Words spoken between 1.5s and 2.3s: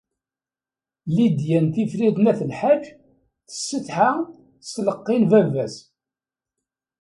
n Tifrit n